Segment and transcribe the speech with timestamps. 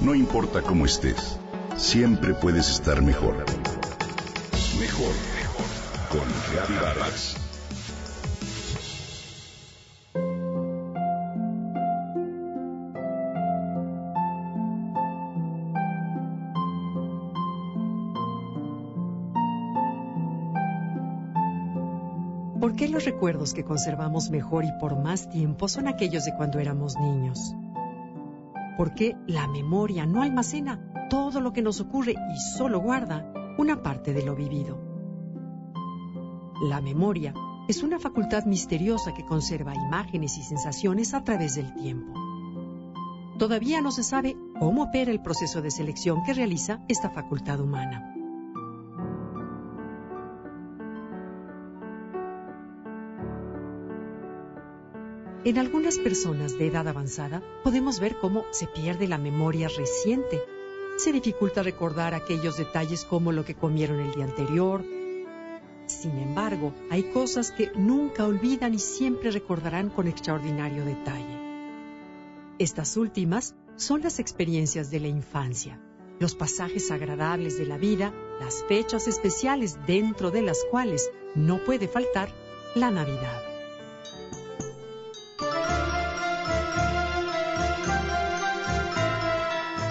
[0.00, 1.38] No importa cómo estés,
[1.76, 3.36] siempre puedes estar mejor.
[4.78, 5.66] Mejor, mejor.
[6.10, 7.36] Con Reavivadas.
[22.60, 26.58] ¿Por qué los recuerdos que conservamos mejor y por más tiempo son aquellos de cuando
[26.58, 27.54] éramos niños?
[28.76, 34.12] Porque la memoria no almacena todo lo que nos ocurre y solo guarda una parte
[34.12, 34.78] de lo vivido.
[36.62, 37.34] La memoria
[37.68, 42.12] es una facultad misteriosa que conserva imágenes y sensaciones a través del tiempo.
[43.38, 48.13] Todavía no se sabe cómo opera el proceso de selección que realiza esta facultad humana.
[55.44, 60.40] En algunas personas de edad avanzada podemos ver cómo se pierde la memoria reciente.
[60.96, 64.82] Se dificulta recordar aquellos detalles como lo que comieron el día anterior.
[65.84, 71.38] Sin embargo, hay cosas que nunca olvidan y siempre recordarán con extraordinario detalle.
[72.58, 75.78] Estas últimas son las experiencias de la infancia,
[76.20, 81.86] los pasajes agradables de la vida, las fechas especiales dentro de las cuales no puede
[81.86, 82.30] faltar
[82.74, 83.53] la Navidad.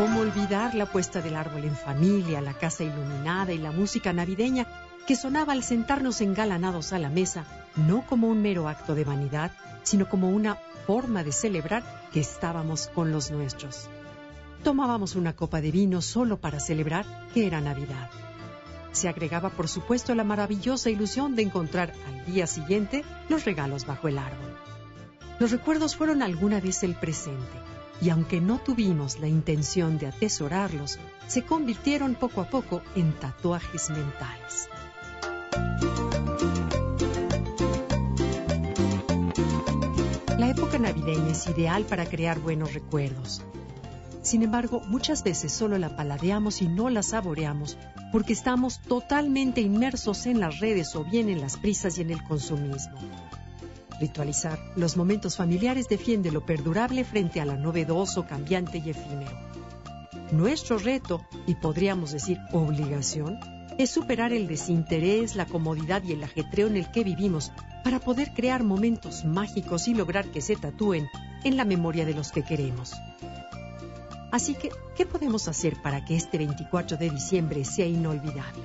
[0.00, 4.66] ¿Cómo olvidar la puesta del árbol en familia, la casa iluminada y la música navideña
[5.06, 7.44] que sonaba al sentarnos engalanados a la mesa,
[7.76, 9.50] no como un mero acto de vanidad,
[9.82, 10.56] sino como una
[10.86, 11.82] forma de celebrar
[12.14, 13.90] que estábamos con los nuestros?
[14.64, 18.08] Tomábamos una copa de vino solo para celebrar que era Navidad.
[18.92, 24.08] Se agregaba, por supuesto, la maravillosa ilusión de encontrar al día siguiente los regalos bajo
[24.08, 24.56] el árbol.
[25.38, 30.98] Los recuerdos fueron alguna vez el presente y aunque no tuvimos la intención de atesorarlos,
[31.26, 34.68] se convirtieron poco a poco en tatuajes mentales.
[40.38, 43.42] La época navideña es ideal para crear buenos recuerdos.
[44.22, 47.78] Sin embargo, muchas veces solo la paladeamos y no la saboreamos
[48.12, 52.22] porque estamos totalmente inmersos en las redes o bien en las prisas y en el
[52.24, 52.98] consumismo.
[54.00, 59.38] Ritualizar los momentos familiares defiende lo perdurable frente a la novedoso, cambiante y efímero.
[60.32, 63.38] Nuestro reto, y podríamos decir obligación,
[63.76, 67.52] es superar el desinterés, la comodidad y el ajetreo en el que vivimos
[67.84, 71.06] para poder crear momentos mágicos y lograr que se tatúen
[71.44, 72.94] en la memoria de los que queremos.
[74.32, 78.62] Así que, ¿qué podemos hacer para que este 24 de diciembre sea inolvidable?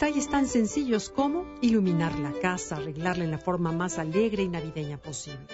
[0.00, 4.96] Detalles tan sencillos como iluminar la casa, arreglarla en la forma más alegre y navideña
[4.96, 5.48] posible.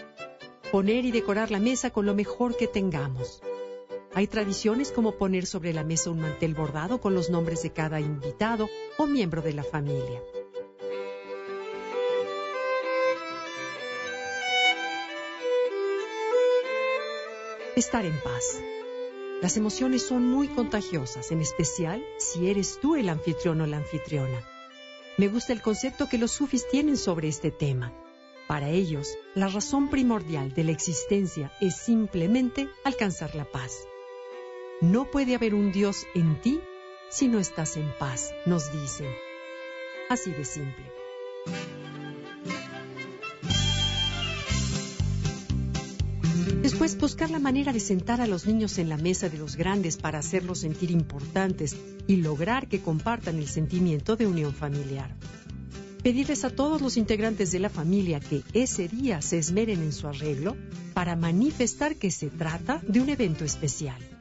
[0.71, 3.41] Poner y decorar la mesa con lo mejor que tengamos.
[4.12, 8.00] Hay tradiciones como poner sobre la mesa un mantel bordado con los nombres de cada
[8.00, 8.69] invitado
[8.99, 10.22] o miembro de la familia.
[17.77, 18.60] Estar en paz.
[19.44, 24.43] Las emociones son muy contagiosas, en especial si eres tú el anfitrión o la anfitriona.
[25.19, 27.93] Me gusta el concepto que los sufis tienen sobre este tema.
[28.49, 33.87] Para ellos, la razón primordial de la existencia es simplemente alcanzar la paz.
[34.81, 36.62] No puede haber un Dios en ti
[37.10, 39.15] si no estás en paz, nos dicen.
[40.09, 40.91] Así de simple.
[46.75, 49.97] Después, buscar la manera de sentar a los niños en la mesa de los grandes
[49.97, 51.77] para hacerlos sentir importantes
[52.09, 55.15] y lograr que compartan el sentimiento de unión familiar.
[56.03, 60.09] Pedirles a todos los integrantes de la familia que ese día se esmeren en su
[60.09, 60.57] arreglo
[60.95, 64.14] para manifestar que se trata de un evento especial.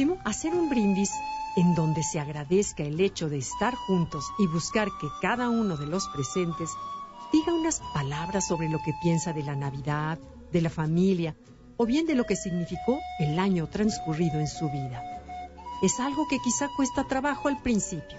[0.00, 1.12] Último, hacer un brindis
[1.56, 5.86] en donde se agradezca el hecho de estar juntos y buscar que cada uno de
[5.86, 6.70] los presentes
[7.32, 10.18] diga unas palabras sobre lo que piensa de la Navidad,
[10.52, 11.36] de la familia
[11.76, 15.02] o bien de lo que significó el año transcurrido en su vida.
[15.82, 18.16] Es algo que quizá cuesta trabajo al principio,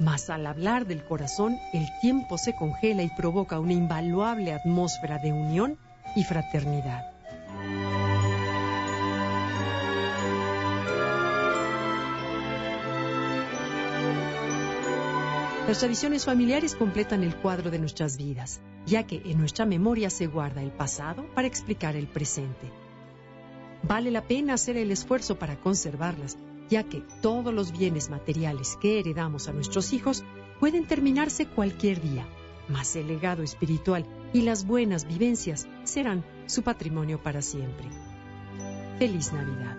[0.00, 5.32] mas al hablar del corazón el tiempo se congela y provoca una invaluable atmósfera de
[5.32, 5.78] unión
[6.16, 7.12] y fraternidad.
[15.66, 20.26] Las tradiciones familiares completan el cuadro de nuestras vidas, ya que en nuestra memoria se
[20.26, 22.70] guarda el pasado para explicar el presente.
[23.84, 26.36] Vale la pena hacer el esfuerzo para conservarlas,
[26.68, 30.24] ya que todos los bienes materiales que heredamos a nuestros hijos
[30.58, 32.26] pueden terminarse cualquier día,
[32.68, 37.88] mas el legado espiritual y las buenas vivencias serán su patrimonio para siempre.
[38.98, 39.78] Feliz Navidad.